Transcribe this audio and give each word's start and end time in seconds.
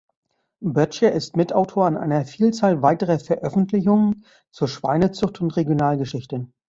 Boettcher 0.63 1.11
ist 1.11 1.37
Mitautor 1.37 1.85
an 1.85 1.95
einer 1.95 2.25
Vielzahl 2.25 2.81
weiterer 2.81 3.19
Veröffentlichungen 3.19 4.25
zur 4.49 4.67
Schweinezucht 4.67 5.41
und 5.41 5.55
Regionalgeschichte. 5.55 6.47